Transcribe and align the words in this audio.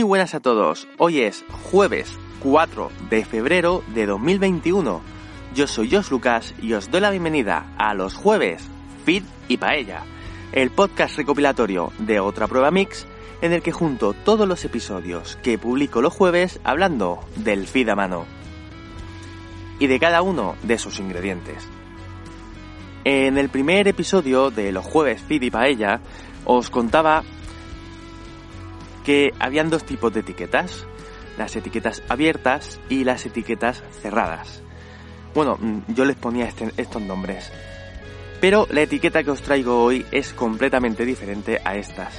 Muy 0.00 0.08
buenas 0.08 0.34
a 0.34 0.40
todos. 0.40 0.88
Hoy 0.96 1.20
es 1.20 1.44
jueves 1.70 2.18
4 2.42 2.90
de 3.10 3.22
febrero 3.22 3.84
de 3.88 4.06
2021. 4.06 5.02
Yo 5.54 5.66
soy 5.66 5.90
Jos 5.90 6.10
Lucas 6.10 6.54
y 6.62 6.72
os 6.72 6.90
doy 6.90 7.02
la 7.02 7.10
bienvenida 7.10 7.74
a 7.76 7.92
los 7.92 8.14
jueves 8.14 8.66
Feed 9.04 9.24
y 9.48 9.58
Paella, 9.58 10.04
el 10.52 10.70
podcast 10.70 11.18
recopilatorio 11.18 11.92
de 11.98 12.18
otra 12.18 12.48
prueba 12.48 12.70
mix 12.70 13.06
en 13.42 13.52
el 13.52 13.60
que 13.60 13.72
junto 13.72 14.14
todos 14.14 14.48
los 14.48 14.64
episodios 14.64 15.36
que 15.42 15.58
publico 15.58 16.00
los 16.00 16.14
jueves 16.14 16.60
hablando 16.64 17.20
del 17.36 17.66
feed 17.66 17.90
a 17.90 17.94
mano 17.94 18.24
y 19.78 19.86
de 19.86 20.00
cada 20.00 20.22
uno 20.22 20.56
de 20.62 20.78
sus 20.78 20.98
ingredientes. 20.98 21.68
En 23.04 23.36
el 23.36 23.50
primer 23.50 23.86
episodio 23.86 24.50
de 24.50 24.72
los 24.72 24.86
jueves 24.86 25.20
feed 25.20 25.42
y 25.42 25.50
paella 25.50 26.00
os 26.46 26.70
contaba 26.70 27.22
que 29.04 29.32
habían 29.38 29.70
dos 29.70 29.84
tipos 29.84 30.12
de 30.12 30.20
etiquetas, 30.20 30.86
las 31.38 31.56
etiquetas 31.56 32.02
abiertas 32.08 32.80
y 32.88 33.04
las 33.04 33.24
etiquetas 33.26 33.82
cerradas. 34.02 34.62
Bueno, 35.34 35.56
mm, 35.60 35.94
yo 35.94 36.04
les 36.04 36.16
ponía 36.16 36.46
este, 36.46 36.70
estos 36.76 37.02
nombres. 37.02 37.50
Pero 38.40 38.66
la 38.70 38.82
etiqueta 38.82 39.22
que 39.22 39.30
os 39.30 39.42
traigo 39.42 39.82
hoy 39.82 40.04
es 40.10 40.32
completamente 40.32 41.04
diferente 41.04 41.60
a 41.64 41.76
estas. 41.76 42.14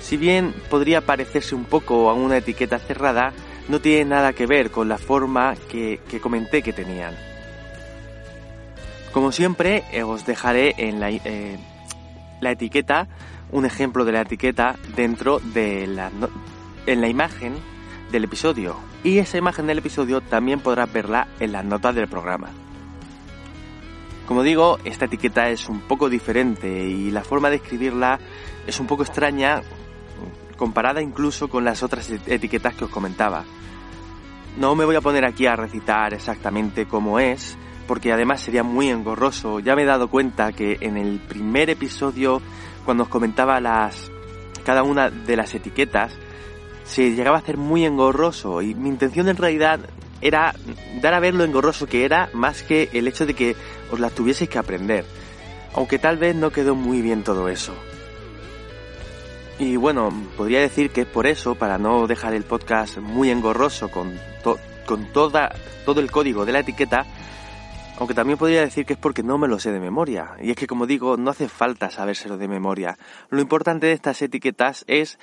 Si 0.00 0.16
bien 0.16 0.54
podría 0.68 1.02
parecerse 1.02 1.54
un 1.54 1.64
poco 1.64 2.10
a 2.10 2.14
una 2.14 2.38
etiqueta 2.38 2.78
cerrada, 2.78 3.32
no 3.68 3.80
tiene 3.80 4.06
nada 4.06 4.32
que 4.32 4.46
ver 4.46 4.70
con 4.70 4.88
la 4.88 4.98
forma 4.98 5.54
que, 5.70 6.00
comenté 6.20 6.62
que 6.62 6.72
tenían. 6.72 7.14
Como 9.12 9.30
siempre, 9.30 9.84
os 10.04 10.26
dejaré 10.26 10.74
en 10.78 10.98
la, 10.98 11.10
eh, 11.10 11.58
la 12.42 12.50
etiqueta 12.50 13.08
un 13.52 13.66
ejemplo 13.66 14.04
de 14.04 14.12
la 14.12 14.22
etiqueta 14.22 14.76
dentro 14.96 15.38
de 15.38 15.86
la, 15.86 16.10
en 16.86 17.00
la 17.00 17.08
imagen 17.08 17.54
del 18.10 18.24
episodio. 18.24 18.76
Y 19.04 19.18
esa 19.18 19.38
imagen 19.38 19.66
del 19.66 19.78
episodio 19.78 20.20
también 20.20 20.60
podrás 20.60 20.92
verla 20.92 21.28
en 21.38 21.52
las 21.52 21.64
notas 21.64 21.94
del 21.94 22.08
programa. 22.08 22.48
Como 24.26 24.42
digo, 24.42 24.78
esta 24.84 25.04
etiqueta 25.04 25.48
es 25.50 25.68
un 25.68 25.80
poco 25.80 26.08
diferente 26.08 26.68
y 26.68 27.10
la 27.10 27.22
forma 27.22 27.50
de 27.50 27.56
escribirla 27.56 28.18
es 28.66 28.80
un 28.80 28.86
poco 28.86 29.02
extraña 29.02 29.62
comparada 30.56 31.02
incluso 31.02 31.48
con 31.48 31.64
las 31.64 31.82
otras 31.82 32.10
etiquetas 32.10 32.74
que 32.74 32.84
os 32.84 32.90
comentaba. 32.90 33.44
No 34.58 34.74
me 34.74 34.84
voy 34.84 34.96
a 34.96 35.00
poner 35.00 35.24
aquí 35.24 35.46
a 35.46 35.56
recitar 35.56 36.14
exactamente 36.14 36.86
cómo 36.86 37.18
es, 37.18 37.58
porque 37.86 38.12
además 38.12 38.40
sería 38.40 38.62
muy 38.62 38.88
engorroso. 38.88 39.60
Ya 39.60 39.74
me 39.74 39.82
he 39.82 39.86
dado 39.86 40.08
cuenta 40.08 40.52
que 40.52 40.78
en 40.80 40.96
el 40.96 41.18
primer 41.20 41.70
episodio 41.70 42.40
cuando 42.84 43.04
os 43.04 43.08
comentaba 43.08 43.60
las 43.60 44.10
cada 44.64 44.82
una 44.82 45.10
de 45.10 45.36
las 45.36 45.54
etiquetas, 45.54 46.12
se 46.84 47.14
llegaba 47.14 47.36
a 47.36 47.40
hacer 47.40 47.56
muy 47.56 47.84
engorroso 47.84 48.62
y 48.62 48.74
mi 48.74 48.88
intención 48.88 49.28
en 49.28 49.36
realidad 49.36 49.80
era 50.20 50.54
dar 51.00 51.14
a 51.14 51.20
ver 51.20 51.34
lo 51.34 51.44
engorroso 51.44 51.86
que 51.86 52.04
era 52.04 52.30
más 52.32 52.62
que 52.62 52.88
el 52.92 53.08
hecho 53.08 53.26
de 53.26 53.34
que 53.34 53.56
os 53.90 53.98
las 53.98 54.12
tuvieseis 54.12 54.48
que 54.48 54.58
aprender. 54.58 55.04
Aunque 55.74 55.98
tal 55.98 56.16
vez 56.16 56.36
no 56.36 56.50
quedó 56.50 56.74
muy 56.74 57.02
bien 57.02 57.24
todo 57.24 57.48
eso. 57.48 57.74
Y 59.58 59.76
bueno, 59.76 60.10
podría 60.36 60.60
decir 60.60 60.90
que 60.90 61.02
es 61.02 61.06
por 61.06 61.26
eso, 61.26 61.54
para 61.54 61.78
no 61.78 62.06
dejar 62.06 62.34
el 62.34 62.44
podcast 62.44 62.98
muy 62.98 63.30
engorroso 63.30 63.90
con, 63.90 64.12
con 64.86 65.06
toda, 65.12 65.52
todo 65.84 66.00
el 66.00 66.10
código 66.10 66.44
de 66.44 66.52
la 66.52 66.60
etiqueta, 66.60 67.06
aunque 68.02 68.14
también 68.14 68.36
podría 68.36 68.62
decir 68.62 68.84
que 68.84 68.94
es 68.94 68.98
porque 68.98 69.22
no 69.22 69.38
me 69.38 69.46
lo 69.46 69.60
sé 69.60 69.70
de 69.70 69.78
memoria. 69.78 70.32
Y 70.40 70.50
es 70.50 70.56
que, 70.56 70.66
como 70.66 70.88
digo, 70.88 71.16
no 71.16 71.30
hace 71.30 71.48
falta 71.48 71.88
sabérselo 71.88 72.36
de 72.36 72.48
memoria. 72.48 72.98
Lo 73.30 73.40
importante 73.40 73.86
de 73.86 73.92
estas 73.92 74.20
etiquetas 74.22 74.84
es 74.88 75.20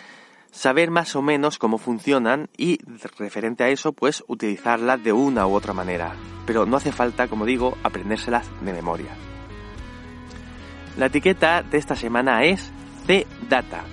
saber 0.50 0.90
más 0.90 1.14
o 1.18 1.22
menos 1.22 1.58
cómo 1.58 1.78
funcionan 1.78 2.48
y, 2.56 2.80
referente 3.18 3.66
a 3.66 3.68
eso, 3.68 3.92
pues 3.92 4.24
utilizarlas 4.30 5.03
de 5.03 5.12
una 5.12 5.46
u 5.46 5.56
otra 5.56 5.74
manera. 5.74 6.16
Pero 6.46 6.66
no 6.66 6.78
hace 6.78 6.94
falta, 6.94 7.28
como 7.28 7.46
digo, 7.46 7.78
aprendérselas 7.84 8.50
de 8.62 8.72
memoria. 8.72 9.12
La 10.98 11.08
etiqueta 11.08 11.64
de 11.64 11.80
esta 11.80 11.98
semana 11.98 12.46
es 12.46 12.72
C-Data. 13.08 13.84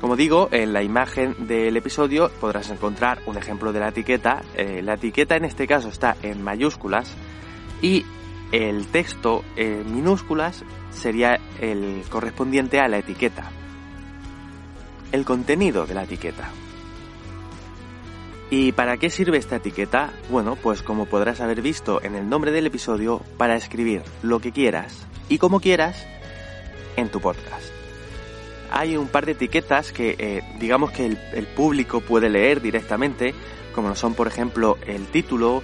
Como 0.00 0.16
digo, 0.16 0.48
en 0.50 0.72
la 0.72 0.82
imagen 0.82 1.46
del 1.46 1.76
episodio 1.76 2.28
podrás 2.40 2.70
encontrar 2.70 3.20
un 3.26 3.36
ejemplo 3.36 3.72
de 3.72 3.78
la 3.78 3.90
etiqueta. 3.90 4.42
Eh, 4.56 4.82
la 4.82 4.94
etiqueta 4.94 5.36
en 5.36 5.44
este 5.44 5.68
caso 5.68 5.90
está 5.90 6.16
en 6.24 6.42
mayúsculas 6.42 7.16
y 7.82 8.06
el 8.52 8.86
texto 8.86 9.44
en 9.56 9.94
minúsculas 9.94 10.64
sería 10.90 11.40
el 11.60 12.02
correspondiente 12.08 12.80
a 12.80 12.88
la 12.88 12.98
etiqueta. 12.98 13.50
El 15.10 15.24
contenido 15.24 15.84
de 15.86 15.94
la 15.94 16.04
etiqueta. 16.04 16.50
¿Y 18.50 18.72
para 18.72 18.98
qué 18.98 19.10
sirve 19.10 19.38
esta 19.38 19.56
etiqueta? 19.56 20.12
Bueno, 20.30 20.56
pues 20.56 20.82
como 20.82 21.06
podrás 21.06 21.40
haber 21.40 21.62
visto 21.62 22.02
en 22.02 22.14
el 22.14 22.28
nombre 22.28 22.52
del 22.52 22.66
episodio, 22.66 23.22
para 23.38 23.56
escribir 23.56 24.02
lo 24.22 24.40
que 24.40 24.52
quieras 24.52 25.06
y 25.28 25.38
como 25.38 25.60
quieras 25.60 26.06
en 26.96 27.08
tu 27.08 27.20
podcast. 27.20 27.72
Hay 28.70 28.96
un 28.96 29.08
par 29.08 29.26
de 29.26 29.32
etiquetas 29.32 29.92
que 29.92 30.16
eh, 30.18 30.42
digamos 30.60 30.92
que 30.92 31.06
el, 31.06 31.18
el 31.32 31.46
público 31.46 32.00
puede 32.00 32.28
leer 32.28 32.60
directamente, 32.60 33.34
como 33.74 33.94
son 33.96 34.14
por 34.14 34.28
ejemplo 34.28 34.76
el 34.86 35.06
título, 35.06 35.62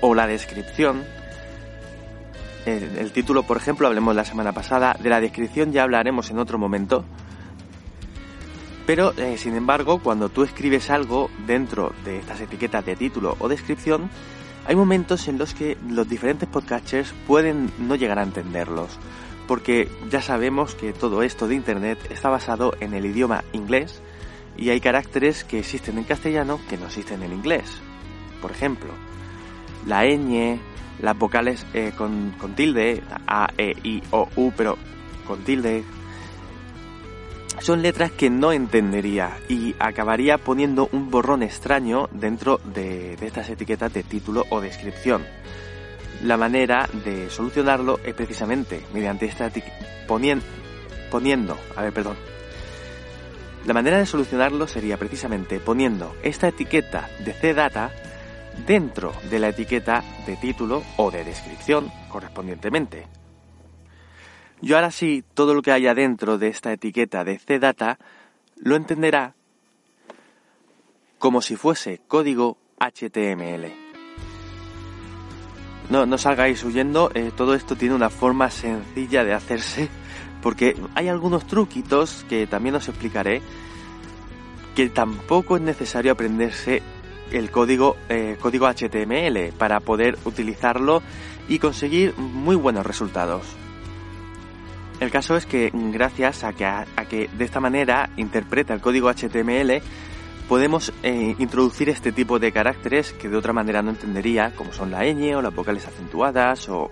o 0.00 0.14
la 0.14 0.26
descripción. 0.26 1.04
El, 2.66 3.10
título, 3.12 3.42
por 3.44 3.56
ejemplo, 3.56 3.86
hablemos 3.86 4.14
la 4.14 4.24
semana 4.24 4.52
pasada, 4.52 4.96
de 5.00 5.08
la 5.08 5.20
descripción 5.20 5.72
ya 5.72 5.82
hablaremos 5.82 6.30
en 6.30 6.38
otro 6.38 6.58
momento. 6.58 7.04
Pero, 8.86 9.12
eh, 9.16 9.38
sin 9.38 9.54
embargo, 9.54 10.00
cuando 10.02 10.28
tú 10.28 10.42
escribes 10.42 10.90
algo 10.90 11.30
dentro 11.46 11.92
de 12.04 12.18
estas 12.18 12.40
etiquetas 12.40 12.84
de 12.84 12.96
título 12.96 13.36
o 13.38 13.48
descripción, 13.48 14.10
hay 14.66 14.76
momentos 14.76 15.26
en 15.28 15.38
los 15.38 15.54
que 15.54 15.76
los 15.88 16.08
diferentes 16.08 16.48
podcasters 16.48 17.14
pueden 17.26 17.70
no 17.78 17.96
llegar 17.96 18.18
a 18.18 18.22
entenderlos, 18.22 18.98
porque 19.48 19.88
ya 20.10 20.20
sabemos 20.20 20.74
que 20.74 20.92
todo 20.92 21.22
esto 21.22 21.48
de 21.48 21.54
Internet 21.54 21.98
está 22.10 22.28
basado 22.28 22.74
en 22.80 22.94
el 22.94 23.06
idioma 23.06 23.42
inglés 23.52 24.02
y 24.56 24.68
hay 24.70 24.80
caracteres 24.80 25.44
que 25.44 25.58
existen 25.58 25.98
en 25.98 26.04
castellano 26.04 26.60
que 26.68 26.76
no 26.76 26.86
existen 26.86 27.22
en 27.22 27.32
inglés. 27.32 27.80
Por 28.42 28.50
ejemplo, 28.50 28.90
la 29.86 30.04
ñ, 30.04 30.58
las 31.00 31.18
vocales 31.18 31.66
eh, 31.74 31.92
con, 31.96 32.32
con, 32.38 32.54
tilde, 32.54 33.02
A, 33.26 33.48
E, 33.56 33.74
I, 33.82 34.02
O, 34.10 34.28
U, 34.36 34.52
pero 34.56 34.76
con 35.26 35.42
tilde. 35.44 35.84
Son 37.60 37.82
letras 37.82 38.10
que 38.12 38.30
no 38.30 38.52
entendería 38.52 39.36
y 39.48 39.74
acabaría 39.78 40.38
poniendo 40.38 40.88
un 40.92 41.10
borrón 41.10 41.42
extraño 41.42 42.08
dentro 42.10 42.58
de, 42.64 43.14
estas 43.20 43.50
etiquetas 43.50 43.92
de 43.92 44.02
título 44.02 44.46
o 44.50 44.60
descripción. 44.60 45.24
La 46.22 46.36
manera 46.36 46.88
de 47.04 47.28
solucionarlo 47.28 47.98
es 48.04 48.14
precisamente 48.14 48.82
mediante 48.94 49.26
esta 49.26 49.50
poniendo, 50.06 50.44
poniendo, 51.10 51.56
a 51.76 51.82
ver, 51.82 51.92
perdón. 51.92 52.16
La 53.66 53.74
manera 53.74 53.98
de 53.98 54.06
solucionarlo 54.06 54.66
sería 54.66 54.96
precisamente 54.96 55.60
poniendo 55.60 56.16
esta 56.22 56.48
etiqueta 56.48 57.10
de 57.24 57.34
C-Data 57.34 57.90
dentro 58.66 59.12
de 59.30 59.38
la 59.38 59.48
etiqueta 59.48 60.02
de 60.26 60.36
título 60.36 60.82
o 60.96 61.10
de 61.10 61.24
descripción 61.24 61.90
correspondientemente. 62.08 63.06
Yo 64.62 64.76
ahora 64.76 64.90
sí, 64.90 65.24
todo 65.34 65.54
lo 65.54 65.62
que 65.62 65.72
haya 65.72 65.94
dentro 65.94 66.36
de 66.36 66.48
esta 66.48 66.72
etiqueta 66.72 67.24
de 67.24 67.38
CData 67.38 67.98
lo 68.56 68.76
entenderá 68.76 69.34
como 71.18 71.42
si 71.42 71.56
fuese 71.56 72.00
código 72.08 72.58
HTML. 72.78 73.72
No, 75.90 76.06
no 76.06 76.18
salgáis 76.18 76.62
huyendo, 76.62 77.10
eh, 77.14 77.32
todo 77.36 77.54
esto 77.54 77.74
tiene 77.74 77.94
una 77.94 78.10
forma 78.10 78.50
sencilla 78.50 79.24
de 79.24 79.34
hacerse, 79.34 79.88
porque 80.42 80.76
hay 80.94 81.08
algunos 81.08 81.46
truquitos 81.46 82.24
que 82.28 82.46
también 82.46 82.76
os 82.76 82.88
explicaré, 82.88 83.42
que 84.76 84.88
tampoco 84.88 85.56
es 85.56 85.62
necesario 85.62 86.12
aprenderse 86.12 86.82
el 87.32 87.50
código, 87.50 87.96
eh, 88.08 88.36
código 88.40 88.66
HTML 88.66 89.52
para 89.56 89.80
poder 89.80 90.18
utilizarlo 90.24 91.02
y 91.48 91.58
conseguir 91.58 92.16
muy 92.16 92.56
buenos 92.56 92.86
resultados. 92.86 93.44
El 95.00 95.10
caso 95.10 95.36
es 95.36 95.46
que 95.46 95.70
gracias 95.72 96.44
a 96.44 96.52
que, 96.52 96.66
a, 96.66 96.84
que 97.08 97.28
de 97.28 97.44
esta 97.44 97.60
manera 97.60 98.10
interpreta 98.16 98.74
el 98.74 98.80
código 98.80 99.10
HTML, 99.10 99.80
podemos 100.48 100.92
eh, 101.02 101.34
introducir 101.38 101.88
este 101.88 102.12
tipo 102.12 102.38
de 102.38 102.52
caracteres 102.52 103.12
que 103.12 103.28
de 103.28 103.36
otra 103.36 103.52
manera 103.52 103.82
no 103.82 103.90
entendería, 103.90 104.52
como 104.54 104.72
son 104.72 104.90
la 104.90 105.04
ñ 105.04 105.36
o 105.36 105.42
las 105.42 105.54
vocales 105.54 105.86
acentuadas 105.86 106.68
o, 106.68 106.90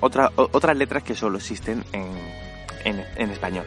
otras 0.00 0.76
letras 0.76 1.02
que 1.02 1.14
solo 1.14 1.38
existen 1.38 1.84
en 1.92 3.30
español 3.30 3.66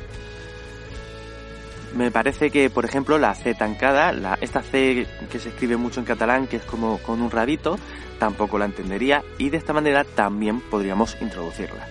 me 1.96 2.12
parece 2.12 2.50
que, 2.50 2.70
por 2.70 2.86
ejemplo, 2.86 3.18
la 3.18 3.36
C 3.36 3.54
tancada, 3.54 4.38
esta 4.42 4.62
C 4.62 5.08
que 5.32 5.40
se 5.40 5.50
escribe 5.50 5.78
mucho 5.78 6.00
en 6.00 6.06
catalán, 6.06 6.48
que 6.48 6.58
es 6.58 6.64
como 6.64 6.98
con 7.00 7.22
un 7.22 7.32
rabito, 7.32 7.78
tampoco 8.20 8.58
la 8.58 8.66
entendería 8.66 9.24
y 9.38 9.50
de 9.50 9.58
esta 9.58 9.74
manera 9.74 10.04
también 10.04 10.60
podríamos 10.60 11.18
introducirla. 11.22 11.88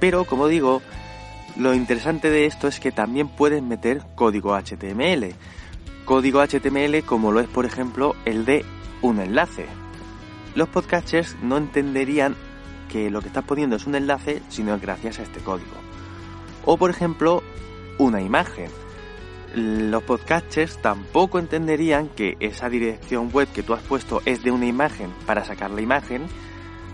Pero, 0.00 0.24
como 0.24 0.48
digo, 0.48 0.82
lo 1.56 1.74
interesante 1.74 2.30
de 2.30 2.46
esto 2.46 2.66
es 2.66 2.80
que 2.80 2.92
también 2.92 3.28
puedes 3.28 3.62
meter 3.62 4.02
código 4.14 4.56
HTML. 4.56 5.34
Código 6.04 6.40
HTML 6.40 7.02
como 7.04 7.30
lo 7.30 7.40
es 7.40 7.48
por 7.48 7.66
ejemplo 7.66 8.16
el 8.24 8.44
de 8.44 8.64
un 9.02 9.20
enlace. 9.20 9.66
Los 10.54 10.68
podcasters 10.68 11.36
no 11.42 11.56
entenderían 11.56 12.34
que 12.88 13.10
lo 13.10 13.20
que 13.20 13.28
estás 13.28 13.44
poniendo 13.44 13.76
es 13.76 13.86
un 13.86 13.94
enlace 13.94 14.42
sino 14.48 14.78
gracias 14.78 15.18
a 15.18 15.22
este 15.22 15.40
código. 15.40 15.76
O 16.64 16.76
por 16.76 16.90
ejemplo 16.90 17.42
una 17.98 18.20
imagen. 18.20 18.70
Los 19.54 20.02
podcasters 20.04 20.78
tampoco 20.80 21.38
entenderían 21.38 22.08
que 22.08 22.36
esa 22.40 22.68
dirección 22.68 23.30
web 23.32 23.48
que 23.52 23.62
tú 23.62 23.74
has 23.74 23.82
puesto 23.82 24.22
es 24.24 24.42
de 24.42 24.50
una 24.50 24.66
imagen 24.66 25.10
para 25.26 25.44
sacar 25.44 25.70
la 25.70 25.82
imagen 25.82 26.26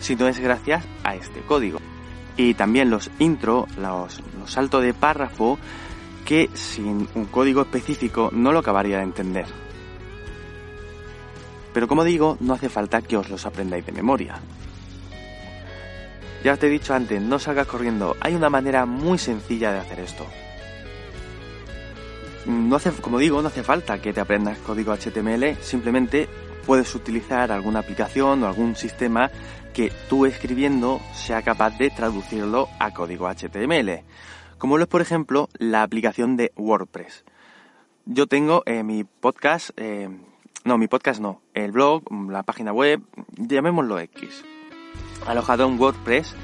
si 0.00 0.16
no 0.16 0.26
es 0.28 0.38
gracias 0.38 0.84
a 1.04 1.14
este 1.14 1.40
código 1.40 1.78
y 2.38 2.54
también 2.54 2.88
los 2.88 3.10
intro, 3.18 3.66
los, 3.76 4.22
saltos 4.46 4.82
de 4.82 4.94
párrafo, 4.94 5.58
que 6.24 6.48
sin 6.54 7.08
un 7.14 7.26
código 7.26 7.62
específico 7.62 8.30
no 8.32 8.52
lo 8.52 8.60
acabaría 8.60 8.98
de 8.98 9.02
entender. 9.02 9.46
Pero 11.74 11.88
como 11.88 12.04
digo, 12.04 12.38
no 12.40 12.54
hace 12.54 12.68
falta 12.68 13.02
que 13.02 13.16
os 13.16 13.28
los 13.28 13.44
aprendáis 13.44 13.84
de 13.84 13.92
memoria. 13.92 14.36
Ya 16.44 16.52
os 16.52 16.62
he 16.62 16.68
dicho 16.68 16.94
antes, 16.94 17.20
no 17.20 17.40
salgas 17.40 17.66
corriendo. 17.66 18.16
Hay 18.20 18.36
una 18.36 18.48
manera 18.48 18.86
muy 18.86 19.18
sencilla 19.18 19.72
de 19.72 19.80
hacer 19.80 19.98
esto. 19.98 20.24
No 22.48 22.76
hace, 22.76 22.90
como 22.92 23.18
digo, 23.18 23.42
no 23.42 23.48
hace 23.48 23.62
falta 23.62 24.00
que 24.00 24.14
te 24.14 24.22
aprendas 24.22 24.56
código 24.60 24.96
HTML, 24.96 25.56
simplemente 25.60 26.30
puedes 26.64 26.94
utilizar 26.94 27.52
alguna 27.52 27.80
aplicación 27.80 28.42
o 28.42 28.46
algún 28.46 28.74
sistema 28.74 29.30
que 29.74 29.92
tú 30.08 30.24
escribiendo 30.24 30.98
sea 31.12 31.42
capaz 31.42 31.76
de 31.76 31.90
traducirlo 31.90 32.66
a 32.78 32.94
código 32.94 33.28
HTML, 33.28 34.02
como 34.56 34.78
lo 34.78 34.84
es 34.84 34.88
por 34.88 35.02
ejemplo 35.02 35.50
la 35.58 35.82
aplicación 35.82 36.38
de 36.38 36.52
WordPress. 36.56 37.26
Yo 38.06 38.26
tengo 38.26 38.62
eh, 38.64 38.82
mi 38.82 39.04
podcast, 39.04 39.68
eh, 39.76 40.08
no, 40.64 40.78
mi 40.78 40.88
podcast 40.88 41.20
no, 41.20 41.42
el 41.52 41.70
blog, 41.70 42.02
la 42.30 42.44
página 42.44 42.72
web, 42.72 43.02
llamémoslo 43.36 43.98
X, 43.98 44.42
alojado 45.26 45.68
en 45.68 45.78
WordPress 45.78 46.34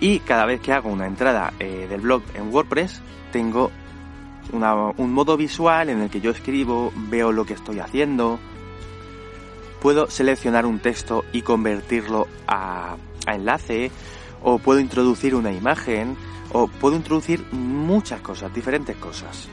y 0.00 0.18
cada 0.18 0.44
vez 0.44 0.60
que 0.60 0.74
hago 0.74 0.90
una 0.90 1.06
entrada 1.06 1.54
eh, 1.60 1.86
del 1.88 2.02
blog 2.02 2.22
en 2.34 2.52
WordPress 2.52 3.00
tengo 3.32 3.70
un 4.52 5.12
modo 5.12 5.36
visual 5.36 5.90
en 5.90 6.00
el 6.00 6.10
que 6.10 6.20
yo 6.20 6.30
escribo, 6.30 6.92
veo 6.94 7.32
lo 7.32 7.44
que 7.44 7.54
estoy 7.54 7.78
haciendo, 7.78 8.38
puedo 9.80 10.08
seleccionar 10.10 10.66
un 10.66 10.78
texto 10.78 11.24
y 11.32 11.42
convertirlo 11.42 12.28
a, 12.46 12.96
enlace, 13.26 13.90
o 14.42 14.58
puedo 14.58 14.80
introducir 14.80 15.34
una 15.34 15.52
imagen, 15.52 16.16
o 16.52 16.68
puedo 16.68 16.96
introducir 16.96 17.44
muchas 17.52 18.20
cosas, 18.20 18.52
diferentes 18.52 18.96
cosas. 18.96 19.48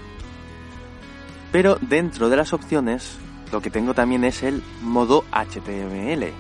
Pero 1.52 1.78
dentro 1.82 2.30
de 2.30 2.38
las 2.38 2.54
opciones, 2.54 3.18
lo 3.52 3.62
que 3.62 3.70
tengo 3.70 3.94
también 3.94 4.24
es 4.24 4.44
el 4.44 4.64
modo 4.82 5.24
HTML. 5.32 6.32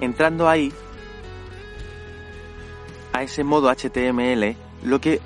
Entrando 0.00 0.48
ahí, 0.48 0.72
a 3.12 3.22
ese 3.22 3.44
modo 3.44 3.70
HTML, 3.70 4.56
lo 4.82 5.00
que 5.00 5.20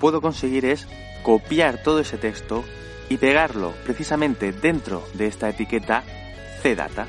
puedo 0.00 0.20
conseguir 0.20 0.64
es 0.64 0.88
copiar 1.26 1.82
todo 1.82 1.98
ese 1.98 2.18
texto 2.18 2.62
y 3.08 3.16
pegarlo 3.16 3.72
precisamente 3.82 4.52
dentro 4.52 5.02
de 5.14 5.26
esta 5.26 5.48
etiqueta 5.48 6.04
CData. 6.62 7.08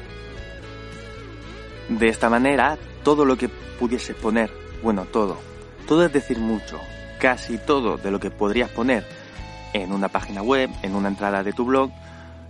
De 1.88 2.08
esta 2.08 2.28
manera, 2.28 2.80
todo 3.04 3.26
lo 3.26 3.38
que 3.38 3.48
pudiese 3.48 4.16
poner, 4.16 4.52
bueno, 4.82 5.06
todo, 5.06 5.38
todo 5.88 6.04
es 6.04 6.12
decir 6.12 6.40
mucho, 6.40 6.80
casi 7.20 7.60
todo 7.60 7.98
de 7.98 8.10
lo 8.10 8.20
que 8.20 8.32
podrías 8.32 8.72
poner 8.72 9.06
en 9.74 9.94
una 9.94 10.08
página 10.08 10.42
web, 10.42 10.72
en 10.82 10.96
una 10.96 11.10
entrada 11.10 11.44
de 11.44 11.54
tu 11.54 11.66
blog, 11.66 11.92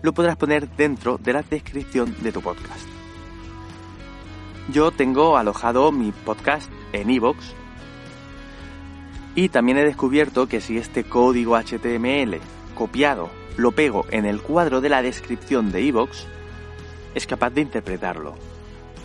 lo 0.01 0.13
podrás 0.13 0.37
poner 0.37 0.69
dentro 0.69 1.17
de 1.17 1.33
la 1.33 1.41
descripción 1.41 2.15
de 2.23 2.31
tu 2.31 2.41
podcast. 2.41 2.87
Yo 4.69 4.91
tengo 4.91 5.35
alojado 5.35 5.91
mi 5.91 6.13
podcast 6.13 6.71
en 6.93 7.09
iVoox 7.09 7.66
y 9.37 9.47
también 9.47 9.77
he 9.77 9.85
descubierto 9.85 10.47
que 10.47 10.59
si 10.59 10.77
este 10.77 11.05
código 11.05 11.55
HTML 11.55 12.41
copiado 12.75 13.29
lo 13.55 13.71
pego 13.71 14.05
en 14.11 14.25
el 14.25 14.41
cuadro 14.41 14.81
de 14.81 14.89
la 14.89 15.01
descripción 15.01 15.71
de 15.71 15.83
iVoox, 15.83 16.25
es 17.15 17.25
capaz 17.25 17.51
de 17.51 17.61
interpretarlo 17.61 18.35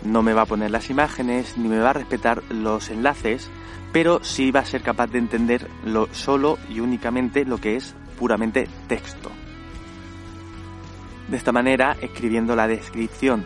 no 0.05 0.21
me 0.21 0.33
va 0.33 0.43
a 0.43 0.45
poner 0.45 0.71
las 0.71 0.89
imágenes 0.89 1.57
ni 1.57 1.67
me 1.67 1.79
va 1.79 1.91
a 1.91 1.93
respetar 1.93 2.43
los 2.49 2.89
enlaces, 2.89 3.49
pero 3.91 4.23
sí 4.23 4.51
va 4.51 4.61
a 4.61 4.65
ser 4.65 4.81
capaz 4.81 5.07
de 5.07 5.19
entender 5.19 5.67
lo, 5.85 6.13
solo 6.13 6.57
y 6.69 6.79
únicamente 6.79 7.45
lo 7.45 7.57
que 7.57 7.75
es 7.75 7.95
puramente 8.19 8.67
texto. 8.87 9.31
De 11.27 11.37
esta 11.37 11.51
manera, 11.51 11.95
escribiendo 12.01 12.55
la 12.55 12.67
descripción 12.67 13.45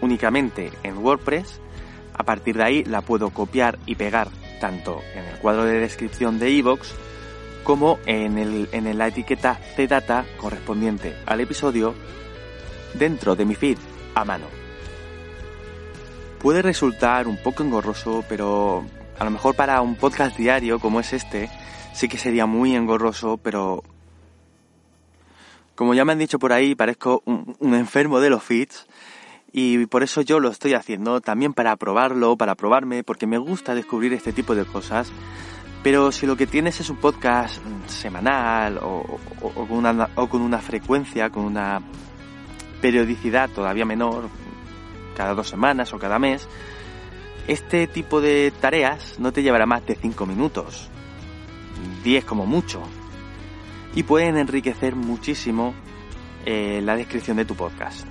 únicamente 0.00 0.70
en 0.82 0.98
WordPress, 0.98 1.60
a 2.14 2.22
partir 2.22 2.56
de 2.56 2.64
ahí 2.64 2.84
la 2.84 3.00
puedo 3.00 3.30
copiar 3.30 3.78
y 3.86 3.96
pegar 3.96 4.28
tanto 4.60 5.02
en 5.14 5.24
el 5.24 5.36
cuadro 5.38 5.64
de 5.64 5.80
descripción 5.80 6.38
de 6.38 6.50
iVoox 6.50 6.92
como 7.64 7.98
en, 8.06 8.38
el, 8.38 8.68
en 8.72 8.96
la 8.96 9.08
etiqueta 9.08 9.58
CData 9.76 10.24
correspondiente 10.36 11.16
al 11.26 11.40
episodio 11.40 11.94
dentro 12.94 13.34
de 13.34 13.44
mi 13.44 13.54
feed 13.54 13.78
a 14.14 14.24
mano. 14.24 14.46
Puede 16.38 16.62
resultar 16.62 17.26
un 17.26 17.36
poco 17.36 17.62
engorroso, 17.62 18.24
pero 18.28 18.84
a 19.18 19.24
lo 19.24 19.30
mejor 19.30 19.54
para 19.54 19.80
un 19.82 19.96
podcast 19.96 20.36
diario 20.36 20.78
como 20.78 21.00
es 21.00 21.12
este, 21.12 21.50
sí 21.92 22.08
que 22.08 22.16
sería 22.18 22.46
muy 22.46 22.74
engorroso, 22.74 23.36
pero 23.36 23.82
como 25.74 25.94
ya 25.94 26.04
me 26.04 26.12
han 26.12 26.18
dicho 26.18 26.38
por 26.38 26.52
ahí, 26.52 26.74
parezco 26.74 27.22
un, 27.24 27.74
enfermo 27.74 28.20
de 28.20 28.30
los 28.30 28.42
feeds 28.42 28.86
y 29.52 29.86
por 29.86 30.02
eso 30.02 30.20
yo 30.22 30.38
lo 30.38 30.48
estoy 30.48 30.74
haciendo, 30.74 31.20
también 31.20 31.54
para 31.54 31.74
probarlo, 31.76 32.36
para 32.36 32.54
probarme, 32.54 33.02
porque 33.02 33.26
me 33.26 33.38
gusta 33.38 33.74
descubrir 33.74 34.12
este 34.12 34.32
tipo 34.32 34.54
de 34.54 34.64
cosas. 34.64 35.12
Pero 35.82 36.12
si 36.12 36.26
lo 36.26 36.36
que 36.36 36.46
tienes 36.46 36.78
es 36.80 36.90
un 36.90 36.98
podcast 36.98 37.58
semanal 37.86 38.78
o, 38.82 39.18
con 39.40 39.78
una, 39.78 40.10
o 40.14 40.28
con 40.28 40.42
una 40.42 40.58
frecuencia, 40.58 41.30
con 41.30 41.44
una 41.44 41.80
periodicidad 42.80 43.48
todavía 43.50 43.84
menor, 43.84 44.28
cada 45.16 45.34
dos 45.34 45.48
semanas 45.48 45.92
o 45.94 45.98
cada 45.98 46.18
mes, 46.18 46.46
este 47.48 47.86
tipo 47.86 48.20
de 48.20 48.52
tareas 48.60 49.18
no 49.18 49.32
te 49.32 49.42
llevará 49.42 49.66
más 49.66 49.84
de 49.86 49.96
5 49.96 50.26
minutos, 50.26 50.90
10 52.04 52.24
como 52.24 52.46
mucho, 52.46 52.82
y 53.94 54.02
pueden 54.02 54.36
enriquecer 54.36 54.94
muchísimo 54.94 55.74
eh, 56.44 56.80
la 56.82 56.94
descripción 56.94 57.38
de 57.38 57.46
tu 57.46 57.54
podcast. 57.54 58.06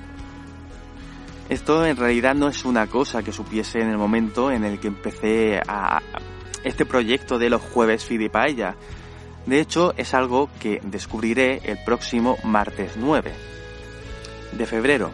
Esto 1.50 1.86
en 1.86 1.98
realidad 1.98 2.36
no 2.36 2.48
es 2.48 2.64
una 2.64 2.88
cosa 2.88 3.24
que 3.24 3.32
supiese 3.32 3.80
en 3.80 3.90
el 3.90 3.98
momento 3.98 4.52
en 4.52 4.64
el 4.64 4.80
que 4.80 4.88
empecé 4.88 5.60
a 5.68 6.02
este 6.64 6.86
proyecto 6.86 7.40
de 7.40 7.50
los 7.50 7.62
jueves 7.62 8.06
Fidi 8.06 8.30
Paella. 8.30 8.76
De 9.46 9.60
hecho, 9.60 9.94
es 9.98 10.14
algo 10.14 10.50
que 10.60 10.80
descubriré 10.84 11.62
el 11.64 11.80
próximo 11.84 12.38
martes 12.44 12.98
9 12.98 13.32
de 14.52 14.66
febrero 14.66 15.12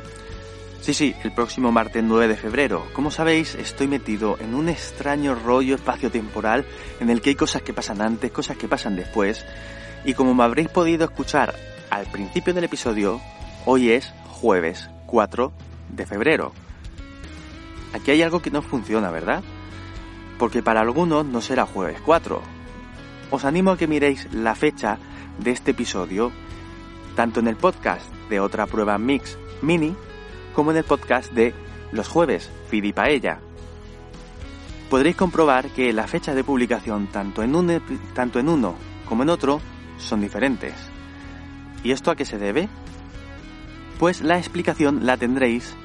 Sí, 0.85 0.93
sí, 0.93 1.15
el 1.23 1.31
próximo 1.31 1.71
martes 1.71 2.03
9 2.03 2.27
de 2.27 2.35
febrero. 2.35 2.85
Como 2.93 3.09
sabéis, 3.09 3.55
estoy 3.55 3.87
metido 3.87 4.37
en 4.39 4.53
un 4.53 4.69
extraño 4.69 5.33
rollo 5.33 5.73
espacio-temporal 5.73 6.63
en 6.99 7.09
el 7.09 7.21
que 7.21 7.31
hay 7.31 7.35
cosas 7.35 7.63
que 7.63 7.73
pasan 7.73 8.03
antes, 8.03 8.31
cosas 8.31 8.55
que 8.55 8.67
pasan 8.67 8.95
después. 8.95 9.43
Y 10.03 10.13
como 10.13 10.35
me 10.35 10.43
habréis 10.43 10.69
podido 10.69 11.05
escuchar 11.05 11.55
al 11.89 12.05
principio 12.05 12.53
del 12.53 12.65
episodio, 12.65 13.19
hoy 13.65 13.89
es 13.89 14.13
jueves 14.27 14.87
4 15.07 15.51
de 15.95 16.05
febrero. 16.05 16.53
Aquí 17.93 18.11
hay 18.11 18.21
algo 18.21 18.41
que 18.41 18.51
no 18.51 18.61
funciona, 18.61 19.09
¿verdad? 19.11 19.43
Porque 20.37 20.61
para 20.61 20.81
algunos 20.81 21.25
no 21.25 21.41
será 21.41 21.65
jueves 21.65 21.99
4. 22.01 22.41
Os 23.31 23.45
animo 23.45 23.71
a 23.71 23.77
que 23.77 23.87
miréis 23.87 24.31
la 24.33 24.55
fecha 24.55 24.97
de 25.39 25.51
este 25.51 25.71
episodio, 25.71 26.31
tanto 27.15 27.39
en 27.39 27.47
el 27.47 27.55
podcast 27.55 28.13
de 28.29 28.39
otra 28.39 28.67
prueba 28.67 28.97
Mix 28.97 29.37
Mini, 29.61 29.95
como 30.53 30.71
en 30.71 30.77
el 30.77 30.83
podcast 30.83 31.31
de 31.31 31.53
Los 31.91 32.07
jueves, 32.07 32.49
Fidi 32.69 32.93
Paella. 32.93 33.39
Podréis 34.89 35.15
comprobar 35.15 35.69
que 35.69 35.91
la 35.93 36.07
fecha 36.07 36.35
de 36.35 36.43
publicación 36.43 37.07
tanto 37.07 37.43
en, 37.43 37.55
un, 37.55 37.81
tanto 38.13 38.39
en 38.39 38.49
uno 38.49 38.75
como 39.07 39.23
en 39.23 39.29
otro 39.29 39.61
son 39.97 40.21
diferentes. 40.21 40.73
¿Y 41.83 41.91
esto 41.91 42.11
a 42.11 42.15
qué 42.15 42.25
se 42.25 42.37
debe? 42.37 42.67
Pues 43.99 44.21
la 44.21 44.37
explicación 44.37 45.05
la 45.05 45.17
tendréis 45.17 45.75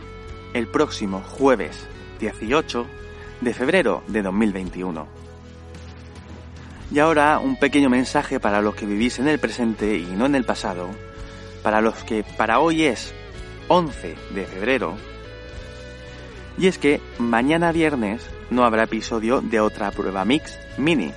el 0.54 0.66
próximo 0.66 1.20
jueves 1.20 1.86
18 2.20 2.86
de 3.40 3.54
febrero 3.54 4.02
de 4.08 4.22
2021. 4.22 5.06
Y 6.92 6.98
ahora 6.98 7.38
un 7.38 7.56
pequeño 7.56 7.88
mensaje 7.88 8.40
para 8.40 8.60
los 8.60 8.74
que 8.74 8.86
vivís 8.86 9.18
en 9.18 9.28
el 9.28 9.38
presente 9.38 9.96
y 9.96 10.06
no 10.06 10.26
en 10.26 10.34
el 10.34 10.44
pasado, 10.44 10.88
para 11.62 11.80
los 11.80 11.94
que 12.04 12.24
para 12.24 12.58
hoy 12.58 12.84
es 12.84 13.14
11 13.68 14.16
de 14.34 14.44
febrero. 14.44 14.96
Y 16.58 16.66
es 16.66 16.78
que 16.78 17.00
mañana 17.18 17.72
viernes 17.72 18.28
no 18.50 18.64
habrá 18.64 18.84
episodio 18.84 19.40
de 19.40 19.60
otra 19.60 19.90
prueba 19.92 20.24
mix 20.24 20.58
mini. 20.76 21.12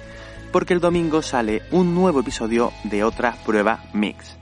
porque 0.51 0.75
el 0.75 0.79
domingo 0.79 1.23
sale 1.23 1.63
un 1.71 1.95
nuevo 1.95 2.19
episodio 2.19 2.71
de 2.83 3.03
otra 3.03 3.35
prueba 3.43 3.83
mix. 3.91 4.37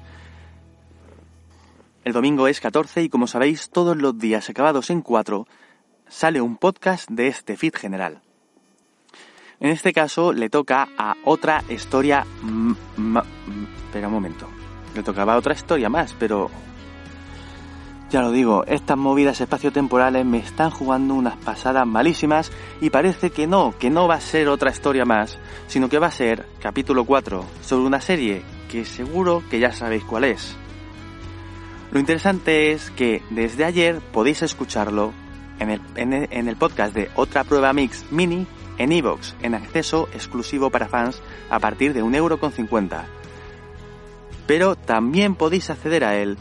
El 2.03 2.13
domingo 2.13 2.47
es 2.47 2.59
14 2.59 3.03
y 3.03 3.09
como 3.09 3.27
sabéis, 3.27 3.69
todos 3.69 3.95
los 3.95 4.17
días 4.17 4.49
acabados 4.49 4.89
en 4.89 5.01
4 5.01 5.47
sale 6.07 6.41
un 6.41 6.57
podcast 6.57 7.07
de 7.09 7.27
este 7.27 7.55
feed 7.55 7.75
general. 7.75 8.21
En 9.59 9.69
este 9.69 9.93
caso 9.93 10.33
le 10.33 10.49
toca 10.49 10.89
a 10.97 11.13
otra 11.25 11.63
historia... 11.69 12.25
Espera 13.85 14.07
un 14.07 14.13
momento. 14.13 14.49
Le 14.95 15.03
tocaba 15.03 15.37
otra 15.37 15.53
historia 15.53 15.89
más, 15.89 16.15
pero... 16.17 16.49
Ya 18.09 18.21
lo 18.21 18.31
digo, 18.31 18.65
estas 18.65 18.97
movidas 18.97 19.39
espaciotemporales 19.39 20.25
me 20.25 20.39
están 20.39 20.71
jugando 20.71 21.13
unas 21.13 21.37
pasadas 21.37 21.85
malísimas 21.85 22.51
y 22.81 22.89
parece 22.89 23.29
que 23.29 23.45
no, 23.45 23.75
que 23.77 23.91
no 23.91 24.07
va 24.07 24.15
a 24.15 24.21
ser 24.21 24.49
otra 24.49 24.71
historia 24.71 25.05
más, 25.05 25.37
sino 25.67 25.87
que 25.87 25.99
va 25.99 26.07
a 26.07 26.11
ser 26.11 26.47
capítulo 26.59 27.05
4 27.05 27.45
sobre 27.61 27.85
una 27.85 28.01
serie 28.01 28.41
que 28.69 28.85
seguro 28.85 29.43
que 29.49 29.59
ya 29.59 29.71
sabéis 29.71 30.03
cuál 30.03 30.23
es. 30.25 30.57
Lo 31.91 31.99
interesante 31.99 32.71
es 32.71 32.89
que 32.91 33.21
desde 33.29 33.65
ayer 33.65 33.99
podéis 33.99 34.41
escucharlo 34.41 35.13
en 35.59 35.69
el, 35.69 35.81
en 35.95 36.47
el, 36.47 36.55
podcast 36.55 36.95
de 36.95 37.09
Otra 37.15 37.43
Prueba 37.43 37.73
Mix 37.73 38.05
Mini 38.11 38.47
en 38.77 38.91
iVoox, 38.91 39.33
en 39.41 39.53
acceso 39.53 40.09
exclusivo 40.13 40.69
para 40.69 40.87
fans 40.87 41.21
a 41.49 41.59
partir 41.59 41.93
de 41.93 42.01
1,50€. 42.01 43.03
Pero 44.47 44.75
también 44.75 45.35
podéis 45.35 45.69
acceder 45.69 46.03
a 46.03 46.15
él 46.15 46.37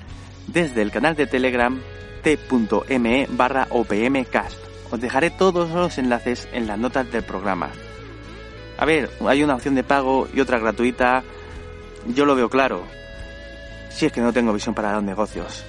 desde 0.46 0.82
el 0.82 0.90
canal 0.90 1.16
de 1.16 1.26
Telegram 1.26 1.80
t.me 2.22 3.26
barra 3.30 3.66
opmcast. 3.70 4.58
Os 4.90 5.00
dejaré 5.00 5.30
todos 5.30 5.70
los 5.70 5.98
enlaces 5.98 6.48
en 6.52 6.66
las 6.66 6.78
notas 6.78 7.10
del 7.10 7.24
programa. 7.24 7.70
A 8.78 8.84
ver, 8.84 9.10
hay 9.26 9.42
una 9.42 9.56
opción 9.56 9.74
de 9.74 9.84
pago 9.84 10.28
y 10.32 10.40
otra 10.40 10.58
gratuita. 10.58 11.22
Yo 12.06 12.24
lo 12.24 12.34
veo 12.34 12.48
claro, 12.48 12.84
si 13.90 14.06
es 14.06 14.12
que 14.12 14.20
no 14.22 14.32
tengo 14.32 14.52
visión 14.52 14.74
para 14.74 14.94
los 14.94 15.02
negocios. 15.02 15.64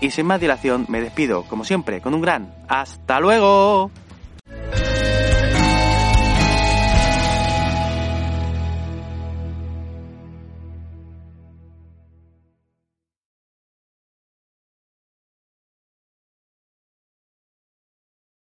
Y 0.00 0.10
sin 0.10 0.26
más 0.26 0.40
dilación, 0.40 0.86
me 0.88 1.00
despido, 1.00 1.44
como 1.44 1.64
siempre, 1.64 2.00
con 2.00 2.14
un 2.14 2.20
gran 2.20 2.52
¡Hasta 2.68 3.20
luego! 3.20 3.90